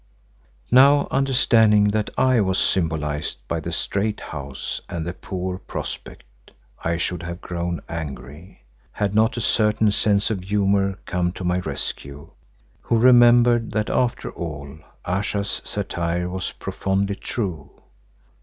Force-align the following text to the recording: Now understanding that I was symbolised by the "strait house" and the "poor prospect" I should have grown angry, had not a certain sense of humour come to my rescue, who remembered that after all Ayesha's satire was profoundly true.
Now 0.71 1.07
understanding 1.11 1.89
that 1.89 2.09
I 2.17 2.41
was 2.41 2.57
symbolised 2.57 3.37
by 3.47 3.59
the 3.59 3.71
"strait 3.71 4.19
house" 4.19 4.81
and 4.89 5.05
the 5.05 5.13
"poor 5.13 5.59
prospect" 5.59 6.23
I 6.83 6.97
should 6.97 7.21
have 7.21 7.39
grown 7.39 7.81
angry, 7.87 8.63
had 8.93 9.13
not 9.13 9.37
a 9.37 9.41
certain 9.41 9.91
sense 9.91 10.31
of 10.31 10.43
humour 10.45 10.97
come 11.05 11.31
to 11.33 11.43
my 11.43 11.59
rescue, 11.59 12.31
who 12.81 12.97
remembered 12.97 13.73
that 13.73 13.91
after 13.91 14.31
all 14.31 14.75
Ayesha's 15.05 15.61
satire 15.63 16.29
was 16.31 16.51
profoundly 16.53 17.13
true. 17.15 17.69